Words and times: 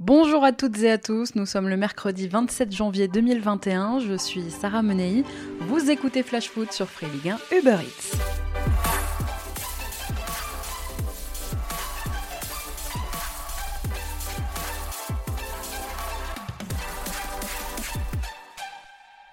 Bonjour 0.00 0.42
à 0.42 0.50
toutes 0.50 0.82
et 0.82 0.90
à 0.90 0.98
tous, 0.98 1.36
nous 1.36 1.46
sommes 1.46 1.68
le 1.68 1.76
mercredi 1.76 2.26
27 2.26 2.74
janvier 2.74 3.06
2021, 3.06 4.00
je 4.00 4.16
suis 4.16 4.50
Sarah 4.50 4.82
Menei, 4.82 5.22
vous 5.60 5.88
écoutez 5.88 6.24
Flash 6.24 6.48
Foot 6.48 6.72
sur 6.72 6.88
Free 6.88 7.06
Ligue 7.06 7.36
1 7.52 7.58
Uber 7.58 7.76
Eats. 7.80 8.33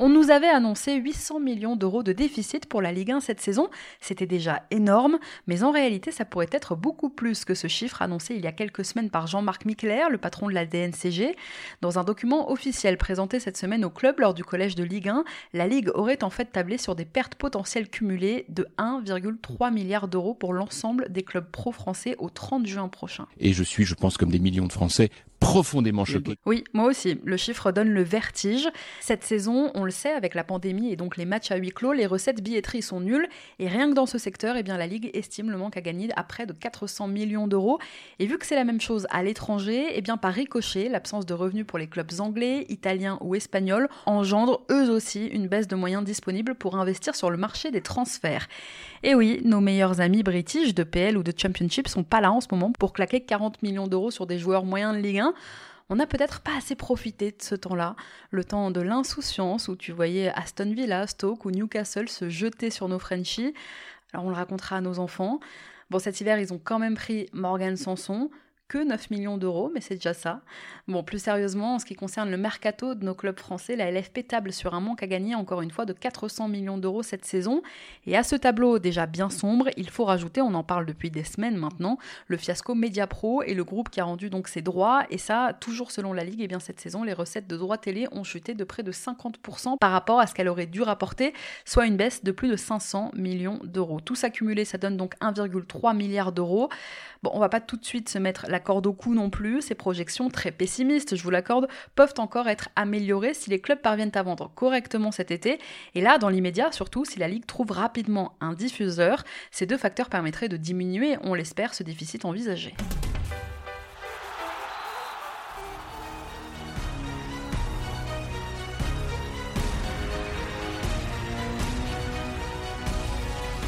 On 0.03 0.09
nous 0.09 0.31
avait 0.31 0.49
annoncé 0.49 0.95
800 0.95 1.39
millions 1.39 1.75
d'euros 1.75 2.01
de 2.01 2.11
déficit 2.11 2.65
pour 2.65 2.81
la 2.81 2.91
Ligue 2.91 3.11
1 3.11 3.19
cette 3.19 3.39
saison. 3.39 3.69
C'était 3.99 4.25
déjà 4.25 4.63
énorme, 4.71 5.19
mais 5.45 5.61
en 5.61 5.69
réalité, 5.69 6.09
ça 6.09 6.25
pourrait 6.25 6.49
être 6.51 6.75
beaucoup 6.75 7.11
plus 7.11 7.45
que 7.45 7.53
ce 7.53 7.67
chiffre 7.67 8.01
annoncé 8.01 8.33
il 8.33 8.43
y 8.43 8.47
a 8.47 8.51
quelques 8.51 8.83
semaines 8.83 9.11
par 9.11 9.27
Jean-Marc 9.27 9.63
Mickler, 9.63 10.05
le 10.09 10.17
patron 10.17 10.47
de 10.47 10.55
la 10.55 10.65
DNCG. 10.65 11.35
Dans 11.81 11.99
un 11.99 12.03
document 12.03 12.49
officiel 12.49 12.97
présenté 12.97 13.39
cette 13.39 13.57
semaine 13.57 13.85
au 13.85 13.91
club 13.91 14.21
lors 14.21 14.33
du 14.33 14.43
collège 14.43 14.73
de 14.73 14.83
Ligue 14.83 15.09
1, 15.09 15.23
la 15.53 15.67
Ligue 15.67 15.91
aurait 15.93 16.23
en 16.23 16.31
fait 16.31 16.45
tablé 16.45 16.79
sur 16.79 16.95
des 16.95 17.05
pertes 17.05 17.35
potentielles 17.35 17.87
cumulées 17.87 18.45
de 18.49 18.67
1,3 18.79 19.71
milliard 19.71 20.07
d'euros 20.07 20.33
pour 20.33 20.53
l'ensemble 20.53 21.11
des 21.11 21.21
clubs 21.21 21.51
pro-français 21.51 22.15
au 22.17 22.31
30 22.31 22.65
juin 22.65 22.87
prochain. 22.87 23.27
Et 23.39 23.53
je 23.53 23.61
suis, 23.61 23.83
je 23.83 23.93
pense, 23.93 24.17
comme 24.17 24.31
des 24.31 24.39
millions 24.39 24.65
de 24.65 24.73
Français, 24.73 25.11
profondément 25.41 26.05
choqué. 26.05 26.37
Oui, 26.45 26.63
moi 26.71 26.85
aussi. 26.85 27.19
Le 27.25 27.35
chiffre 27.35 27.71
donne 27.71 27.89
le 27.89 28.03
vertige. 28.03 28.69
Cette 29.01 29.23
saison, 29.23 29.71
on 29.73 29.83
le 29.83 29.91
sait, 29.91 30.11
avec 30.11 30.35
la 30.35 30.45
pandémie 30.45 30.93
et 30.93 30.95
donc 30.95 31.17
les 31.17 31.25
matchs 31.25 31.51
à 31.51 31.57
huis 31.57 31.71
clos, 31.71 31.91
les 31.91 32.05
recettes 32.05 32.41
billetteries 32.41 32.83
sont 32.83 33.01
nulles. 33.01 33.27
Et 33.59 33.67
rien 33.67 33.89
que 33.89 33.95
dans 33.95 34.05
ce 34.05 34.17
secteur, 34.17 34.55
eh 34.55 34.63
bien, 34.63 34.77
la 34.77 34.87
Ligue 34.87 35.09
estime 35.13 35.49
le 35.49 35.57
manque 35.57 35.75
à 35.75 35.81
gagner 35.81 36.09
à 36.15 36.23
près 36.23 36.45
de 36.45 36.53
400 36.53 37.07
millions 37.07 37.47
d'euros. 37.47 37.79
Et 38.19 38.27
vu 38.27 38.37
que 38.37 38.45
c'est 38.45 38.55
la 38.55 38.63
même 38.63 38.79
chose 38.79 39.07
à 39.09 39.23
l'étranger, 39.23 39.87
eh 39.93 40.01
bien, 40.01 40.15
par 40.15 40.31
ricochet, 40.31 40.87
l'absence 40.89 41.25
de 41.25 41.33
revenus 41.33 41.65
pour 41.65 41.79
les 41.79 41.87
clubs 41.87 42.11
anglais, 42.19 42.65
italiens 42.69 43.17
ou 43.21 43.35
espagnols 43.35 43.89
engendre 44.05 44.61
eux 44.69 44.89
aussi 44.89 45.25
une 45.25 45.47
baisse 45.47 45.67
de 45.67 45.75
moyens 45.75 46.03
disponibles 46.03 46.53
pour 46.53 46.77
investir 46.77 47.15
sur 47.15 47.31
le 47.31 47.37
marché 47.37 47.71
des 47.71 47.81
transferts. 47.81 48.47
Et 49.03 49.15
oui, 49.15 49.41
nos 49.43 49.59
meilleurs 49.59 50.01
amis 50.01 50.21
british 50.21 50.75
de 50.75 50.83
PL 50.83 51.17
ou 51.17 51.23
de 51.23 51.33
Championship 51.35 51.87
sont 51.87 52.03
pas 52.03 52.21
là 52.21 52.31
en 52.31 52.41
ce 52.41 52.47
moment 52.51 52.71
pour 52.77 52.93
claquer 52.93 53.21
40 53.21 53.63
millions 53.63 53.87
d'euros 53.87 54.11
sur 54.11 54.27
des 54.27 54.37
joueurs 54.37 54.63
moyens 54.63 54.95
de 54.95 55.01
Ligue 55.01 55.19
1 55.19 55.30
on 55.89 55.95
n'a 55.95 56.07
peut-être 56.07 56.39
pas 56.39 56.55
assez 56.55 56.75
profité 56.75 57.31
de 57.31 57.41
ce 57.41 57.53
temps-là, 57.53 57.97
le 58.29 58.45
temps 58.45 58.71
de 58.71 58.79
l'insouciance 58.79 59.67
où 59.67 59.75
tu 59.75 59.91
voyais 59.91 60.29
Aston 60.29 60.71
Villa, 60.71 61.05
Stoke 61.05 61.43
ou 61.43 61.51
Newcastle 61.51 62.07
se 62.07 62.29
jeter 62.29 62.69
sur 62.69 62.87
nos 62.87 62.99
Frenchies. 62.99 63.53
Alors 64.13 64.25
on 64.25 64.29
le 64.29 64.35
racontera 64.35 64.77
à 64.77 64.81
nos 64.81 64.99
enfants. 64.99 65.41
Bon, 65.89 65.99
cet 65.99 66.21
hiver, 66.21 66.39
ils 66.39 66.53
ont 66.53 66.61
quand 66.63 66.79
même 66.79 66.95
pris 66.95 67.27
Morgan 67.33 67.75
Sanson, 67.75 68.29
que 68.71 68.81
9 68.81 69.09
millions 69.09 69.37
d'euros, 69.37 69.69
mais 69.73 69.81
c'est 69.81 69.95
déjà 69.95 70.13
ça. 70.13 70.39
Bon, 70.87 71.03
plus 71.03 71.21
sérieusement, 71.21 71.75
en 71.75 71.79
ce 71.79 71.83
qui 71.83 71.93
concerne 71.93 72.31
le 72.31 72.37
mercato 72.37 72.95
de 72.95 73.03
nos 73.03 73.13
clubs 73.13 73.37
français, 73.37 73.75
la 73.75 73.91
LFP 73.91 74.25
table 74.25 74.53
sur 74.53 74.73
un 74.73 74.79
manque 74.79 75.03
à 75.03 75.07
gagner 75.07 75.35
encore 75.35 75.61
une 75.61 75.71
fois 75.71 75.85
de 75.85 75.91
400 75.91 76.47
millions 76.47 76.77
d'euros 76.77 77.03
cette 77.03 77.25
saison. 77.25 77.63
Et 78.07 78.15
à 78.15 78.23
ce 78.23 78.37
tableau 78.37 78.79
déjà 78.79 79.07
bien 79.07 79.29
sombre, 79.29 79.67
il 79.75 79.89
faut 79.89 80.05
rajouter, 80.05 80.39
on 80.39 80.53
en 80.53 80.63
parle 80.63 80.85
depuis 80.85 81.11
des 81.11 81.25
semaines 81.25 81.57
maintenant, 81.57 81.97
le 82.27 82.37
fiasco 82.37 82.73
Mediapro 82.73 83.43
et 83.43 83.55
le 83.55 83.65
groupe 83.65 83.89
qui 83.89 83.99
a 83.99 84.05
rendu 84.05 84.29
donc 84.29 84.47
ses 84.47 84.61
droits. 84.61 85.03
Et 85.09 85.17
ça, 85.17 85.51
toujours 85.59 85.91
selon 85.91 86.13
la 86.13 86.23
Ligue, 86.23 86.39
et 86.39 86.45
eh 86.45 86.47
bien 86.47 86.61
cette 86.61 86.79
saison, 86.79 87.03
les 87.03 87.11
recettes 87.11 87.47
de 87.47 87.57
droits 87.57 87.77
télé 87.77 88.07
ont 88.13 88.23
chuté 88.23 88.53
de 88.53 88.63
près 88.63 88.83
de 88.83 88.93
50% 88.93 89.79
par 89.79 89.91
rapport 89.91 90.21
à 90.21 90.27
ce 90.27 90.33
qu'elle 90.33 90.47
aurait 90.47 90.65
dû 90.65 90.81
rapporter, 90.81 91.33
soit 91.65 91.87
une 91.87 91.97
baisse 91.97 92.23
de 92.23 92.31
plus 92.31 92.47
de 92.47 92.55
500 92.55 93.11
millions 93.15 93.59
d'euros. 93.65 93.99
Tout 93.99 94.15
s'accumuler, 94.15 94.63
ça 94.63 94.77
donne 94.77 94.95
donc 94.95 95.15
1,3 95.19 95.93
milliard 95.93 96.31
d'euros. 96.31 96.69
Bon, 97.21 97.31
on 97.33 97.39
va 97.39 97.49
pas 97.49 97.59
tout 97.59 97.75
de 97.75 97.85
suite 97.85 98.07
se 98.07 98.17
mettre 98.17 98.45
la 98.47 98.60
corde 98.61 98.87
au 98.87 98.93
cou 98.93 99.13
non 99.13 99.29
plus, 99.29 99.61
ces 99.61 99.75
projections 99.75 100.29
très 100.29 100.51
pessimistes, 100.51 101.15
je 101.15 101.23
vous 101.23 101.29
l'accorde, 101.29 101.67
peuvent 101.95 102.13
encore 102.17 102.47
être 102.47 102.69
améliorées 102.75 103.33
si 103.33 103.49
les 103.49 103.59
clubs 103.59 103.81
parviennent 103.81 104.11
à 104.15 104.23
vendre 104.23 104.51
correctement 104.55 105.11
cet 105.11 105.31
été. 105.31 105.59
Et 105.95 106.01
là, 106.01 106.17
dans 106.17 106.29
l'immédiat, 106.29 106.71
surtout 106.71 107.03
si 107.03 107.19
la 107.19 107.27
Ligue 107.27 107.45
trouve 107.45 107.71
rapidement 107.71 108.35
un 108.39 108.53
diffuseur, 108.53 109.23
ces 109.51 109.65
deux 109.65 109.77
facteurs 109.77 110.09
permettraient 110.09 110.49
de 110.49 110.57
diminuer, 110.57 111.17
on 111.23 111.33
l'espère, 111.33 111.73
ce 111.73 111.83
déficit 111.83 112.23
envisagé. 112.23 112.73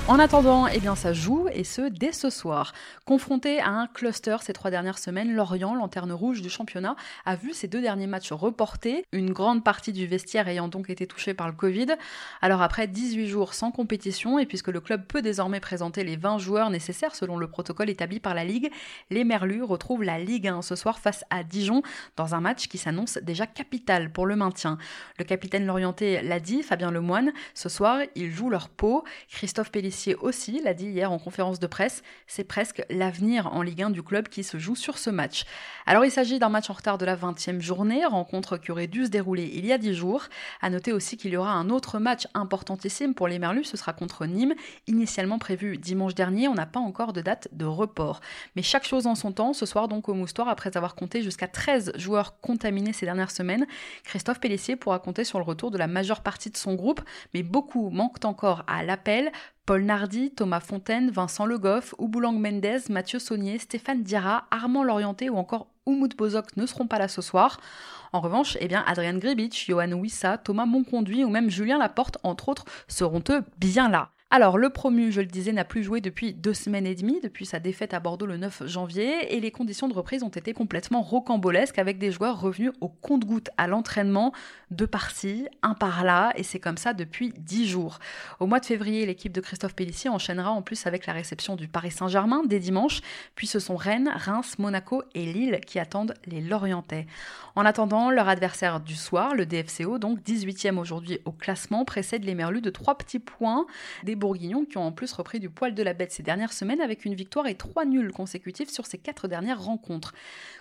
En 0.09 0.19
attendant, 0.19 0.67
eh 0.67 0.81
bien 0.81 0.95
ça 0.95 1.13
joue 1.13 1.47
et 1.53 1.63
ce 1.63 1.83
dès 1.83 2.11
ce 2.11 2.29
soir. 2.29 2.73
Confronté 3.05 3.61
à 3.61 3.69
un 3.69 3.87
cluster 3.87 4.35
ces 4.41 4.51
trois 4.51 4.69
dernières 4.69 4.97
semaines, 4.97 5.33
Lorient, 5.33 5.75
lanterne 5.75 6.11
rouge 6.11 6.41
du 6.41 6.49
championnat, 6.49 6.97
a 7.25 7.37
vu 7.37 7.53
ses 7.53 7.69
deux 7.69 7.81
derniers 7.81 8.05
matchs 8.05 8.33
reportés, 8.33 9.05
une 9.13 9.31
grande 9.31 9.63
partie 9.63 9.93
du 9.93 10.05
vestiaire 10.05 10.49
ayant 10.49 10.67
donc 10.67 10.89
été 10.89 11.07
touchée 11.07 11.33
par 11.33 11.47
le 11.47 11.53
Covid. 11.53 11.87
Alors 12.41 12.61
après 12.61 12.87
18 12.87 13.27
jours 13.27 13.53
sans 13.53 13.71
compétition 13.71 14.39
et 14.39 14.45
puisque 14.45 14.67
le 14.67 14.81
club 14.81 15.05
peut 15.07 15.21
désormais 15.21 15.61
présenter 15.61 16.03
les 16.03 16.17
20 16.17 16.37
joueurs 16.37 16.69
nécessaires 16.69 17.15
selon 17.15 17.37
le 17.37 17.47
protocole 17.47 17.89
établi 17.89 18.19
par 18.19 18.33
la 18.33 18.43
Ligue, 18.43 18.71
les 19.09 19.23
Merlus 19.23 19.63
retrouvent 19.63 20.03
la 20.03 20.19
Ligue 20.19 20.49
1 20.49 20.63
ce 20.63 20.75
soir 20.75 20.99
face 20.99 21.23
à 21.29 21.45
Dijon 21.45 21.81
dans 22.17 22.35
un 22.35 22.41
match 22.41 22.67
qui 22.67 22.77
s'annonce 22.77 23.19
déjà 23.19 23.47
capital 23.47 24.11
pour 24.11 24.25
le 24.25 24.35
maintien. 24.35 24.77
Le 25.17 25.23
capitaine 25.23 25.65
lorientais 25.65 26.21
l'a 26.23 26.41
dit, 26.41 26.61
Fabien 26.61 26.91
Lemoine, 26.91 27.31
ce 27.53 27.69
soir 27.69 27.99
ils 28.15 28.31
jouent 28.31 28.49
leur 28.49 28.67
peau. 28.67 29.05
Christophe 29.29 29.71
Pellissier 29.71 29.92
aussi 30.19 30.61
l'a 30.61 30.73
dit 30.73 30.87
hier 30.87 31.11
en 31.11 31.19
conférence 31.19 31.59
de 31.59 31.67
presse, 31.67 32.03
c'est 32.27 32.43
presque 32.43 32.83
l'avenir 32.89 33.47
en 33.53 33.61
Ligue 33.61 33.83
1 33.83 33.89
du 33.91 34.03
club 34.03 34.27
qui 34.27 34.43
se 34.43 34.57
joue 34.57 34.75
sur 34.75 34.97
ce 34.97 35.09
match. 35.09 35.45
Alors 35.85 36.05
il 36.05 36.11
s'agit 36.11 36.39
d'un 36.39 36.49
match 36.49 36.69
en 36.69 36.73
retard 36.73 36.97
de 36.97 37.05
la 37.05 37.15
20e 37.15 37.61
journée, 37.61 38.05
rencontre 38.05 38.57
qui 38.57 38.71
aurait 38.71 38.87
dû 38.87 39.05
se 39.05 39.09
dérouler 39.09 39.51
il 39.53 39.65
y 39.65 39.71
a 39.71 39.77
10 39.77 39.93
jours. 39.93 40.23
À 40.61 40.69
noter 40.69 40.91
aussi 40.91 41.17
qu'il 41.17 41.31
y 41.31 41.37
aura 41.37 41.53
un 41.53 41.69
autre 41.69 41.99
match 41.99 42.27
importantissime 42.33 43.13
pour 43.13 43.27
les 43.27 43.39
Merlus, 43.39 43.65
ce 43.65 43.77
sera 43.77 43.93
contre 43.93 44.25
Nîmes, 44.25 44.53
initialement 44.87 45.39
prévu 45.39 45.77
dimanche 45.77 46.15
dernier, 46.15 46.47
on 46.47 46.55
n'a 46.55 46.65
pas 46.65 46.79
encore 46.79 47.13
de 47.13 47.21
date 47.21 47.47
de 47.51 47.65
report. 47.65 48.21
Mais 48.55 48.61
chaque 48.61 48.85
chose 48.85 49.07
en 49.07 49.15
son 49.15 49.31
temps, 49.31 49.53
ce 49.53 49.65
soir 49.65 49.87
donc 49.87 50.09
au 50.09 50.13
Moustoir, 50.13 50.47
après 50.47 50.75
avoir 50.77 50.95
compté 50.95 51.21
jusqu'à 51.21 51.47
13 51.47 51.93
joueurs 51.95 52.39
contaminés 52.39 52.93
ces 52.93 53.05
dernières 53.05 53.31
semaines, 53.31 53.65
Christophe 54.03 54.39
Pellissier 54.39 54.75
pourra 54.75 54.99
compter 54.99 55.23
sur 55.23 55.39
le 55.39 55.45
retour 55.45 55.71
de 55.71 55.77
la 55.77 55.87
majeure 55.87 56.21
partie 56.21 56.49
de 56.49 56.57
son 56.57 56.75
groupe, 56.75 57.01
mais 57.33 57.43
beaucoup 57.43 57.89
manquent 57.89 58.25
encore 58.25 58.63
à 58.67 58.83
l'appel. 58.83 59.31
Paul 59.65 59.83
Nardi, 59.83 60.29
Thomas 60.31 60.59
Fontaine, 60.59 61.09
Vincent 61.09 61.45
Le 61.45 61.57
Goff, 61.57 61.95
Ouboulang 61.97 62.37
Mendez, 62.37 62.79
Mathieu 62.89 63.17
Saunier, 63.17 63.59
Stéphane 63.59 64.03
Diarra, 64.03 64.45
Armand 64.51 64.83
Lorienté 64.83 65.29
ou 65.29 65.37
encore 65.37 65.67
Oumoud 65.85 66.17
Bozok 66.17 66.57
ne 66.57 66.65
seront 66.65 66.85
pas 66.85 66.99
là 66.99 67.07
ce 67.07 67.21
soir. 67.21 67.61
En 68.11 68.19
revanche, 68.19 68.57
eh 68.59 68.67
bien, 68.67 68.83
Adrian 68.85 69.17
Johan 69.21 69.93
Wissa, 69.93 70.37
Thomas 70.37 70.65
Monconduit 70.65 71.23
ou 71.23 71.29
même 71.29 71.49
Julien 71.49 71.77
Laporte, 71.77 72.17
entre 72.23 72.49
autres, 72.49 72.65
seront 72.89 73.23
eux 73.29 73.41
bien 73.57 73.87
là. 73.87 74.09
Alors, 74.35 74.57
le 74.57 74.71
promu, 74.71 75.11
je 75.11 75.21
le 75.21 75.27
disais, 75.27 75.51
n'a 75.51 75.63
plus 75.63 75.83
joué 75.83 76.01
depuis 76.01 76.33
deux 76.33 76.55
semaines 76.55 76.87
et 76.87 76.95
demie, 76.95 77.19
depuis 77.21 77.45
sa 77.45 77.59
défaite 77.59 77.93
à 77.93 77.99
Bordeaux 77.99 78.25
le 78.25 78.37
9 78.37 78.65
janvier, 78.65 79.31
et 79.35 79.39
les 79.39 79.51
conditions 79.51 79.87
de 79.87 79.93
reprise 79.93 80.23
ont 80.23 80.29
été 80.29 80.53
complètement 80.53 81.03
rocambolesques, 81.03 81.77
avec 81.77 81.99
des 81.99 82.11
joueurs 82.11 82.41
revenus 82.41 82.71
au 82.81 82.89
compte-goutte 82.89 83.51
à 83.57 83.67
l'entraînement, 83.67 84.33
deux 84.71 84.87
par-ci, 84.87 85.47
un 85.61 85.75
par-là, 85.75 86.33
et 86.35 86.41
c'est 86.41 86.59
comme 86.59 86.77
ça 86.77 86.93
depuis 86.93 87.31
dix 87.37 87.67
jours. 87.67 87.99
Au 88.39 88.47
mois 88.47 88.59
de 88.59 88.65
février, 88.65 89.05
l'équipe 89.05 89.31
de 89.31 89.39
Christophe 89.39 89.75
Pellissier 89.75 90.09
enchaînera 90.09 90.49
en 90.49 90.63
plus 90.63 90.87
avec 90.87 91.05
la 91.05 91.13
réception 91.13 91.55
du 91.55 91.67
Paris 91.67 91.91
Saint-Germain 91.91 92.41
dès 92.43 92.57
dimanche, 92.57 93.01
puis 93.35 93.45
ce 93.45 93.59
sont 93.59 93.75
Rennes, 93.75 94.11
Reims, 94.15 94.57
Monaco 94.57 95.03
et 95.13 95.31
Lille 95.31 95.59
qui 95.63 95.77
attendent 95.77 96.15
les 96.25 96.41
Lorientais. 96.41 97.05
En 97.55 97.65
attendant, 97.65 98.09
leur 98.09 98.27
adversaire 98.27 98.79
du 98.79 98.95
soir, 98.95 99.35
le 99.35 99.45
DFCO, 99.45 99.99
donc 99.99 100.21
18e 100.21 100.79
aujourd'hui 100.79 101.19
au 101.25 101.31
classement, 101.31 101.85
précède 101.85 102.23
les 102.23 102.33
Merlus 102.33 102.61
de 102.61 102.71
trois 102.71 102.97
petits 102.97 103.19
points, 103.19 103.67
Bourguignons 104.23 104.63
qui 104.63 104.77
ont 104.77 104.85
en 104.85 104.93
plus 104.93 105.11
repris 105.11 105.41
du 105.41 105.49
poil 105.49 105.75
de 105.75 105.83
la 105.83 105.93
bête 105.93 106.13
ces 106.13 106.23
dernières 106.23 106.53
semaines 106.53 106.79
avec 106.79 107.03
une 107.03 107.13
victoire 107.13 107.45
et 107.45 107.55
trois 107.55 107.83
nuls 107.83 108.13
consécutifs 108.13 108.69
sur 108.69 108.85
ces 108.85 108.97
quatre 108.97 109.27
dernières 109.27 109.61
rencontres. 109.61 110.13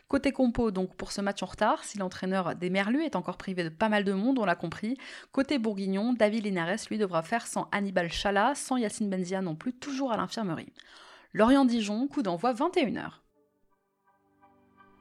Côté 0.09 0.33
compo, 0.33 0.73
donc 0.73 0.97
pour 0.97 1.13
ce 1.13 1.21
match 1.21 1.45
en 1.45 1.47
retard, 1.47 1.85
si 1.85 1.97
l'entraîneur 1.97 2.57
des 2.57 2.71
Merlus 2.71 3.05
est 3.05 3.15
encore 3.15 3.37
privé 3.37 3.63
de 3.63 3.69
pas 3.69 3.89
mal 3.89 4.03
de 4.03 4.13
monde, 4.13 4.41
on 4.41 4.45
l'a 4.45 4.57
compris, 4.57 4.99
côté 5.31 5.61
Bourguignon, 5.61 6.13
David 6.13 6.45
Linares 6.45 6.89
lui 6.91 6.99
devra 6.99 7.23
faire 7.23 7.47
sans 7.47 7.69
Hannibal 7.71 8.11
Chala, 8.11 8.57
sans 8.57 8.79
Yacine 8.79 9.09
Benzia 9.09 9.43
non 9.43 9.55
plus, 9.55 9.73
toujours 9.73 10.11
à 10.11 10.17
l'infirmerie. 10.17 10.73
Lorient-Dijon, 11.33 12.09
coup 12.09 12.23
d'envoi 12.23 12.55
21h. 12.55 13.11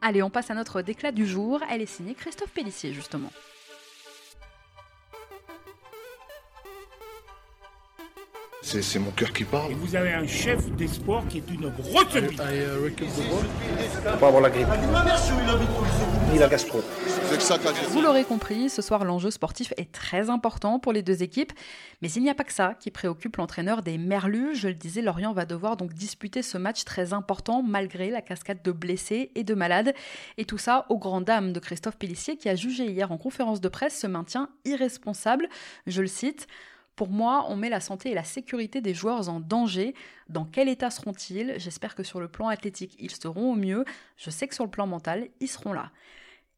Allez, 0.02 0.22
on 0.22 0.30
passe 0.30 0.52
à 0.52 0.54
notre 0.54 0.84
déclat 0.84 1.12
du 1.12 1.26
jour. 1.26 1.62
Elle 1.68 1.82
est 1.82 1.88
signée 1.88 2.14
Christophe 2.14 2.52
Pellissier, 2.52 2.94
justement. 2.94 3.32
C'est 8.62 9.00
mon 9.00 9.12
cœur 9.12 9.34
qui 9.34 9.44
parle. 9.44 9.72
Et 9.72 9.76
vous 9.76 9.96
avez 9.96 10.14
un 10.14 10.28
chef 10.28 10.70
d'espoir 10.74 11.24
qui 11.28 11.40
est 11.40 11.50
une 11.52 11.70
grosse 11.70 12.14
bite. 12.14 12.38
Pas 12.38 14.28
avoir 14.28 14.42
la 14.42 14.50
grippe. 14.50 14.68
Ni 16.32 16.38
la 16.38 16.48
gastro. 16.48 16.82
Vous 17.90 18.02
l'aurez 18.02 18.24
compris, 18.24 18.70
ce 18.70 18.82
soir 18.82 19.04
l'enjeu 19.04 19.32
sportif 19.32 19.74
est 19.78 19.92
très 19.92 20.30
important 20.30 20.80
pour 20.80 20.94
les 20.94 21.02
deux 21.02 21.24
équipes, 21.24 21.54
mais 22.02 22.12
il 22.12 22.24
n'y 22.24 22.30
a 22.30 22.36
pas 22.36 22.44
que 22.44 22.54
ça 22.54 22.76
qui 22.80 22.92
préoccupe 22.92 23.38
l'entraîneur 23.38 23.82
des 23.82 23.98
Merlus. 23.98 24.56
Je 24.56 24.68
le 24.68 24.74
disais, 24.74 25.02
Lorient 25.02 25.34
va 25.34 25.46
devoir 25.46 25.78
donc 25.78 25.94
disputer 25.94 26.42
ce 26.42 26.58
match 26.58 26.84
très 26.84 27.14
important 27.14 27.64
malgré 27.64 28.10
la 28.10 28.22
cascade 28.22 28.62
de 28.64 28.72
blessés 28.72 29.32
et 29.36 29.44
de 29.44 29.54
malades. 29.54 29.94
Et 30.38 30.46
tout 30.46 30.58
ça 30.58 30.86
aux 30.90 30.98
grandes 30.98 31.26
dames 31.26 31.54
de 31.54 31.60
Christophe 31.60 31.98
Pellissier 31.98 32.38
qui 32.38 32.50
a 32.50 32.56
jugé 32.56 32.86
hier 32.86 33.12
en 33.12 33.18
conférence 33.18 33.62
de 33.62 33.70
presse 33.70 33.98
ce 34.00 34.08
maintien 34.08 34.50
irresponsable. 34.66 35.48
Je 35.88 36.02
le 36.02 36.08
cite. 36.08 36.48
Pour 36.96 37.10
moi, 37.10 37.46
on 37.50 37.56
met 37.56 37.70
la 37.70 37.80
santé 37.80 38.12
et 38.12 38.14
la 38.14 38.24
sécurité 38.24 38.82
des 38.82 38.94
joueurs 38.94 39.30
en 39.30 39.40
danger. 39.40 39.96
Dans 40.30 40.46
quel 40.46 40.70
état 40.70 40.90
seront-ils? 40.90 41.56
J'espère 41.58 41.96
que 41.96 42.04
sur 42.04 42.20
le 42.20 42.28
plan 42.28 42.48
athlétique, 42.48 42.96
ils 43.00 43.12
seront 43.12 43.54
au 43.54 43.56
mieux. 43.56 43.86
Je 44.18 44.30
sais 44.30 44.48
que 44.48 44.56
sur 44.56 44.66
le 44.66 44.70
plan 44.72 44.88
mental, 44.88 45.28
ils 45.40 45.48
seront 45.48 45.74
là. 45.74 45.92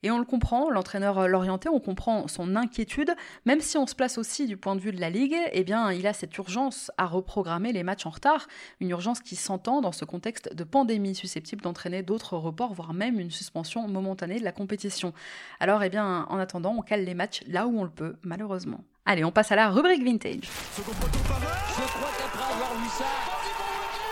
Et 0.05 0.11
on 0.11 0.19
le 0.19 0.25
comprend, 0.25 0.69
l'entraîneur 0.69 1.29
Lorienté, 1.29 1.69
on 1.69 1.79
comprend 1.79 2.27
son 2.27 2.57
inquiétude, 2.57 3.15
même 3.45 3.61
si 3.61 3.77
on 3.77 3.87
se 3.87 3.95
place 3.95 4.17
aussi 4.17 4.47
du 4.47 4.57
point 4.57 4.75
de 4.75 4.81
vue 4.81 4.91
de 4.91 4.99
la 4.99 5.09
Ligue, 5.09 5.37
eh 5.53 5.63
bien, 5.63 5.93
il 5.93 6.05
a 6.07 6.11
cette 6.11 6.37
urgence 6.37 6.91
à 6.97 7.05
reprogrammer 7.05 7.71
les 7.71 7.83
matchs 7.83 8.05
en 8.05 8.09
retard, 8.09 8.47
une 8.81 8.89
urgence 8.89 9.21
qui 9.21 9.37
s'entend 9.37 9.79
dans 9.79 9.93
ce 9.93 10.03
contexte 10.03 10.53
de 10.53 10.63
pandémie 10.65 11.15
susceptible 11.15 11.61
d'entraîner 11.61 12.03
d'autres 12.03 12.35
reports, 12.35 12.73
voire 12.73 12.93
même 12.93 13.17
une 13.17 13.31
suspension 13.31 13.87
momentanée 13.87 14.39
de 14.39 14.43
la 14.43 14.51
compétition. 14.51 15.13
Alors, 15.61 15.81
eh 15.83 15.97
en 15.97 16.37
attendant, 16.37 16.75
on 16.77 16.81
cale 16.81 17.05
les 17.05 17.13
matchs 17.13 17.41
là 17.47 17.65
où 17.65 17.79
on 17.79 17.85
le 17.85 17.89
peut, 17.89 18.17
malheureusement. 18.23 18.83
Allez, 19.05 19.25
on 19.25 19.31
passe 19.31 19.51
à 19.51 19.55
la 19.57 19.69
rubrique 19.69 20.03
vintage. 20.03 20.49
Je 20.77 20.81
crois 20.81 20.93
qu'après 22.17 22.53
avoir 22.53 22.73
vu 22.75 22.87
ça, 22.97 23.05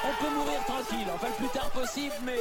on 0.03 0.23
peut 0.23 0.35
mourir 0.35 0.59
tranquille, 0.65 1.07
enfin 1.15 1.27
le 1.27 1.33
plus 1.35 1.47
tard 1.47 1.69
possible, 1.71 2.15
mais. 2.25 2.39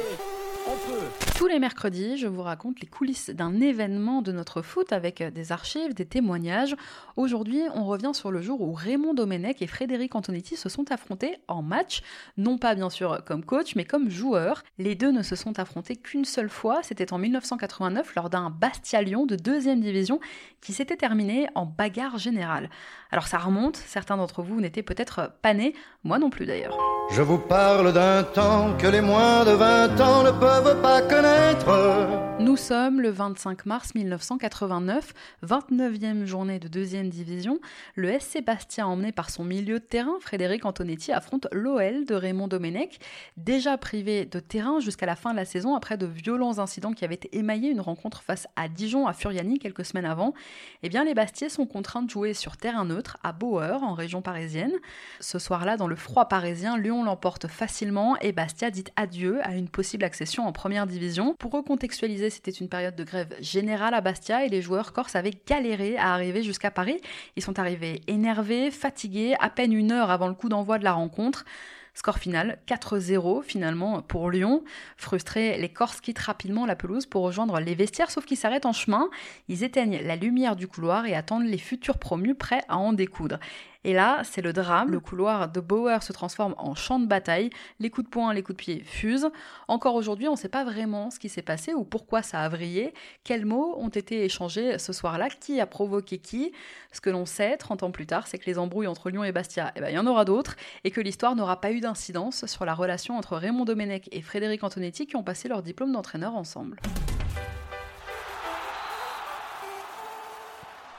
Tous 1.37 1.47
les 1.47 1.59
mercredis, 1.59 2.17
je 2.17 2.27
vous 2.27 2.43
raconte 2.43 2.81
les 2.81 2.87
coulisses 2.87 3.31
d'un 3.31 3.59
événement 3.61 4.21
de 4.21 4.31
notre 4.31 4.61
foot 4.61 4.93
avec 4.93 5.23
des 5.23 5.51
archives, 5.51 5.93
des 5.95 6.05
témoignages. 6.05 6.75
Aujourd'hui, 7.15 7.61
on 7.73 7.85
revient 7.85 8.11
sur 8.13 8.31
le 8.31 8.41
jour 8.41 8.61
où 8.61 8.73
Raymond 8.73 9.13
Domenech 9.13 9.61
et 9.61 9.67
Frédéric 9.67 10.13
Antonetti 10.13 10.55
se 10.55 10.69
sont 10.69 10.91
affrontés 10.91 11.37
en 11.47 11.63
match, 11.63 12.01
non 12.37 12.57
pas 12.57 12.75
bien 12.75 12.89
sûr 12.91 13.23
comme 13.25 13.43
coach, 13.43 13.75
mais 13.75 13.85
comme 13.85 14.09
joueur. 14.09 14.63
Les 14.77 14.93
deux 14.93 15.11
ne 15.11 15.23
se 15.23 15.35
sont 15.35 15.57
affrontés 15.57 15.95
qu'une 15.95 16.25
seule 16.25 16.49
fois, 16.49 16.81
c'était 16.83 17.11
en 17.11 17.17
1989 17.17 18.15
lors 18.15 18.29
d'un 18.29 18.51
Bastia-Lyon 18.51 19.25
de 19.25 19.35
deuxième 19.35 19.81
division 19.81 20.19
qui 20.61 20.73
s'était 20.73 20.97
terminé 20.97 21.47
en 21.55 21.65
bagarre 21.65 22.19
générale. 22.19 22.69
Alors 23.11 23.27
ça 23.27 23.39
remonte, 23.39 23.77
certains 23.77 24.17
d'entre 24.17 24.43
vous 24.43 24.61
n'étaient 24.61 24.83
peut-être 24.83 25.33
pas 25.41 25.55
nés, 25.55 25.73
moi 26.03 26.19
non 26.19 26.29
plus 26.29 26.45
d'ailleurs. 26.45 26.77
Je 27.13 27.21
vous 27.21 27.37
parle 27.37 27.91
d'un 27.91 28.23
temps 28.23 28.77
que 28.77 28.87
les 28.87 29.01
moins 29.01 29.43
de 29.43 29.51
20 29.51 29.99
ans 29.99 30.23
ne 30.23 30.31
peuvent 30.31 30.81
pas 30.81 31.01
connaître. 31.01 32.31
Nous 32.39 32.55
sommes 32.55 33.01
le 33.01 33.09
25 33.09 33.65
mars 33.65 33.93
1989, 33.93 35.13
29e 35.45 36.25
journée 36.25 36.57
de 36.57 36.67
deuxième 36.67 37.09
division. 37.09 37.59
Le 37.95 38.17
SC 38.17 38.43
Bastia, 38.43 38.87
emmené 38.87 39.11
par 39.11 39.29
son 39.29 39.43
milieu 39.43 39.79
de 39.79 39.83
terrain, 39.83 40.15
Frédéric 40.21 40.65
Antonetti, 40.65 41.11
affronte 41.11 41.47
l'OL 41.51 42.05
de 42.05 42.15
Raymond 42.15 42.47
Domenech, 42.47 42.99
déjà 43.37 43.77
privé 43.77 44.25
de 44.25 44.39
terrain 44.39 44.79
jusqu'à 44.79 45.05
la 45.05 45.15
fin 45.15 45.31
de 45.31 45.35
la 45.35 45.45
saison 45.45 45.75
après 45.75 45.97
de 45.97 46.05
violents 46.05 46.57
incidents 46.59 46.93
qui 46.93 47.05
avaient 47.05 47.19
émaillé 47.33 47.69
une 47.69 47.81
rencontre 47.81 48.23
face 48.23 48.47
à 48.55 48.69
Dijon 48.69 49.05
à 49.05 49.13
Furiani 49.13 49.59
quelques 49.59 49.85
semaines 49.85 50.05
avant. 50.05 50.33
Eh 50.81 50.89
bien, 50.89 51.03
les 51.03 51.13
Bastiais 51.13 51.49
sont 51.49 51.67
contraints 51.67 52.01
de 52.03 52.09
jouer 52.09 52.33
sur 52.33 52.57
terrain 52.57 52.85
neutre 52.85 53.17
à 53.21 53.33
Bauer, 53.33 53.83
en 53.83 53.93
région 53.93 54.21
parisienne. 54.21 54.73
Ce 55.19 55.39
soir-là, 55.39 55.77
dans 55.77 55.87
le 55.87 55.95
froid 55.95 56.25
parisien, 56.25 56.77
Lyon 56.77 57.00
l'emporte 57.03 57.47
facilement 57.47 58.17
et 58.19 58.31
Bastia 58.31 58.71
dit 58.71 58.83
adieu 58.95 59.39
à 59.43 59.55
une 59.55 59.69
possible 59.69 60.03
accession 60.03 60.45
en 60.47 60.51
première 60.51 60.87
division. 60.87 61.35
Pour 61.35 61.51
recontextualiser 61.51 62.29
c'était 62.29 62.51
une 62.51 62.69
période 62.69 62.95
de 62.95 63.03
grève 63.03 63.35
générale 63.39 63.93
à 63.93 64.01
Bastia 64.01 64.45
et 64.45 64.49
les 64.49 64.61
joueurs 64.61 64.93
corses 64.93 65.15
avaient 65.15 65.33
galéré 65.47 65.97
à 65.97 66.13
arriver 66.13 66.43
jusqu'à 66.43 66.71
Paris. 66.71 66.99
Ils 67.35 67.43
sont 67.43 67.59
arrivés 67.59 68.01
énervés, 68.07 68.71
fatigués, 68.71 69.35
à 69.39 69.49
peine 69.49 69.73
une 69.73 69.91
heure 69.91 70.11
avant 70.11 70.27
le 70.27 70.33
coup 70.33 70.49
d'envoi 70.49 70.77
de 70.77 70.83
la 70.83 70.93
rencontre. 70.93 71.45
Score 71.93 72.19
final 72.19 72.57
4-0 72.67 73.43
finalement 73.43 74.01
pour 74.01 74.29
Lyon. 74.29 74.63
Frustrés, 74.95 75.57
les 75.57 75.69
Corses 75.69 75.99
quittent 75.99 76.19
rapidement 76.19 76.65
la 76.65 76.75
pelouse 76.75 77.05
pour 77.05 77.23
rejoindre 77.23 77.59
les 77.59 77.75
vestiaires, 77.75 78.11
sauf 78.11 78.25
qu'ils 78.25 78.37
s'arrêtent 78.37 78.65
en 78.65 78.73
chemin. 78.73 79.09
Ils 79.49 79.63
éteignent 79.63 79.99
la 80.01 80.15
lumière 80.15 80.55
du 80.55 80.67
couloir 80.67 81.05
et 81.05 81.15
attendent 81.15 81.45
les 81.45 81.57
futurs 81.57 81.97
promus 81.97 82.35
prêts 82.35 82.63
à 82.69 82.77
en 82.77 82.93
découdre. 82.93 83.39
Et 83.83 83.93
là, 83.93 84.21
c'est 84.23 84.41
le 84.41 84.53
drame. 84.53 84.91
Le 84.91 84.99
couloir 84.99 85.49
de 85.49 85.59
Bauer 85.59 86.03
se 86.03 86.13
transforme 86.13 86.53
en 86.57 86.75
champ 86.75 86.99
de 86.99 87.07
bataille. 87.07 87.49
Les 87.79 87.89
coups 87.89 88.05
de 88.05 88.11
poing, 88.11 88.33
les 88.33 88.43
coups 88.43 88.57
de 88.57 88.61
pied 88.61 88.83
fusent. 88.85 89.29
Encore 89.67 89.95
aujourd'hui, 89.95 90.27
on 90.27 90.33
ne 90.33 90.37
sait 90.37 90.49
pas 90.49 90.63
vraiment 90.63 91.09
ce 91.09 91.19
qui 91.19 91.29
s'est 91.29 91.41
passé 91.41 91.73
ou 91.73 91.83
pourquoi 91.83 92.21
ça 92.21 92.41
a 92.41 92.49
vrillé. 92.49 92.93
Quels 93.23 93.45
mots 93.45 93.75
ont 93.77 93.89
été 93.89 94.23
échangés 94.23 94.77
ce 94.77 94.93
soir-là? 94.93 95.29
Qui 95.29 95.59
a 95.59 95.65
provoqué 95.65 96.19
qui? 96.19 96.51
Ce 96.91 97.01
que 97.01 97.09
l'on 97.09 97.25
sait 97.25 97.57
30 97.57 97.83
ans 97.83 97.91
plus 97.91 98.05
tard, 98.05 98.27
c'est 98.27 98.37
que 98.37 98.45
les 98.45 98.59
embrouilles 98.59 98.87
entre 98.87 99.09
Lyon 99.09 99.23
et 99.23 99.31
Bastia, 99.31 99.71
eh 99.75 99.81
ben, 99.81 99.89
il 99.89 99.95
y 99.95 99.99
en 99.99 100.07
aura 100.07 100.25
d'autres 100.25 100.55
et 100.83 100.91
que 100.91 101.01
l'histoire 101.01 101.35
n'aura 101.35 101.59
pas 101.59 101.71
eu 101.71 101.79
d'incidence 101.79 102.45
sur 102.45 102.65
la 102.65 102.73
relation 102.73 103.17
entre 103.17 103.37
Raymond 103.37 103.65
Domenech 103.65 104.09
et 104.11 104.21
Frédéric 104.21 104.63
Antonetti 104.63 105.07
qui 105.07 105.15
ont 105.15 105.23
passé 105.23 105.47
leur 105.47 105.63
diplôme 105.63 105.91
d'entraîneur 105.91 106.35
ensemble. 106.35 106.79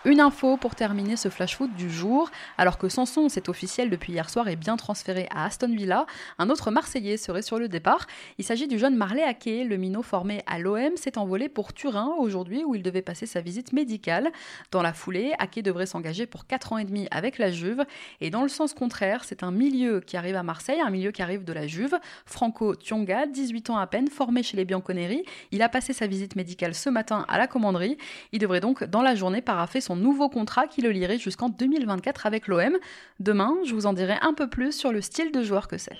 Une 0.04 0.18
info 0.18 0.56
pour 0.56 0.74
terminer 0.74 1.14
ce 1.14 1.28
flash 1.28 1.56
foot 1.56 1.72
du 1.76 1.88
jour. 1.88 2.28
Alors 2.58 2.76
que 2.76 2.88
Sanson, 2.88 3.28
c'est 3.28 3.48
officiel 3.48 3.88
depuis 3.88 4.12
hier 4.12 4.28
soir, 4.28 4.48
est 4.48 4.56
bien 4.56 4.76
transféré 4.76 5.28
à 5.30 5.44
Aston 5.44 5.72
Villa, 5.72 6.06
un 6.38 6.50
autre 6.50 6.72
Marseillais 6.72 7.16
serait 7.16 7.42
sur 7.42 7.60
le 7.60 7.68
départ. 7.68 8.08
Il 8.36 8.44
s'agit 8.44 8.66
du 8.66 8.80
jeune 8.80 8.96
Marley 8.96 9.22
Ake, 9.22 9.64
le 9.64 9.76
minot 9.76 10.02
formé 10.02 10.42
à 10.48 10.58
l'OM, 10.58 10.96
s'est 10.96 11.18
envolé 11.18 11.48
pour 11.48 11.72
Turin 11.72 12.16
aujourd'hui 12.18 12.64
où 12.64 12.74
il 12.74 12.82
devait 12.82 13.00
passer 13.00 13.26
sa 13.26 13.40
visite 13.40 13.72
médicale. 13.72 14.32
Dans 14.72 14.82
la 14.82 14.92
foulée, 14.92 15.34
Ake 15.38 15.62
devrait 15.62 15.86
s'engager 15.86 16.26
pour 16.26 16.48
4 16.48 16.72
ans 16.72 16.78
et 16.78 16.84
demi 16.84 17.06
avec 17.12 17.38
la 17.38 17.52
Juve. 17.52 17.84
Et 18.20 18.30
dans 18.30 18.42
le 18.42 18.48
sens 18.48 18.74
contraire, 18.74 19.22
c'est 19.22 19.44
un 19.44 19.52
milieu 19.52 20.00
qui 20.00 20.16
arrive 20.16 20.34
à 20.34 20.42
Marseille, 20.42 20.80
un 20.80 20.90
milieu 20.90 21.12
qui 21.12 21.22
arrive 21.22 21.44
de 21.44 21.52
la 21.52 21.68
Juve. 21.68 21.96
Franco 22.26 22.74
Tionga, 22.74 23.26
18 23.26 23.70
ans 23.70 23.78
à 23.78 23.86
peine, 23.86 24.08
formé 24.08 24.42
chez 24.42 24.56
les 24.56 24.64
Bianconeri. 24.64 25.24
Il 25.52 25.62
a 25.62 25.68
passé 25.68 25.92
sa 25.92 26.08
visite 26.08 26.34
médicale 26.34 26.74
ce 26.74 26.90
matin 26.90 27.24
à 27.28 27.38
la 27.38 27.46
commanderie. 27.46 27.98
Il 28.32 28.40
devrait 28.40 28.60
donc, 28.60 28.82
dans 28.82 29.02
la 29.02 29.14
journée, 29.14 29.42
paraffer 29.42 29.80
son 29.80 29.91
nouveau 29.96 30.28
contrat 30.28 30.66
qui 30.66 30.80
le 30.80 30.90
lirait 30.90 31.18
jusqu'en 31.18 31.48
2024 31.48 32.26
avec 32.26 32.48
l'OM. 32.48 32.76
Demain, 33.20 33.56
je 33.64 33.74
vous 33.74 33.86
en 33.86 33.92
dirai 33.92 34.16
un 34.22 34.34
peu 34.34 34.48
plus 34.48 34.72
sur 34.72 34.92
le 34.92 35.00
style 35.00 35.32
de 35.32 35.42
joueur 35.42 35.68
que 35.68 35.78
c'est. 35.78 35.96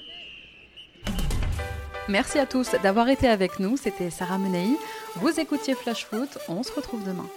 Merci 2.08 2.38
à 2.38 2.46
tous 2.46 2.72
d'avoir 2.82 3.08
été 3.08 3.28
avec 3.28 3.60
nous, 3.60 3.76
c'était 3.76 4.10
Sarah 4.10 4.38
Menei. 4.38 4.76
Vous 5.16 5.38
écoutiez 5.38 5.74
Flash 5.74 6.04
Foot, 6.04 6.38
on 6.48 6.62
se 6.62 6.72
retrouve 6.72 7.04
demain. 7.04 7.28